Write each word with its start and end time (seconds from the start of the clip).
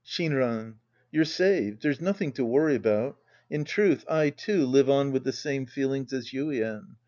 Shinran. 0.03 0.77
You're 1.11 1.25
saved. 1.25 1.83
There's 1.83 2.01
nothing 2.01 2.31
to 2.31 2.43
worry 2.43 2.73
about. 2.73 3.17
In 3.51 3.63
truth, 3.65 4.03
I, 4.09 4.31
too, 4.31 4.65
live 4.65 4.89
on 4.89 5.11
with 5.11 5.23
the 5.25 5.31
same 5.31 5.67
feelings 5.67 6.11
as 6.11 6.31
Yuien. 6.31 6.95